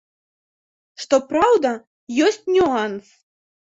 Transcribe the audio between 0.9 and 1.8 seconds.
Што праўда,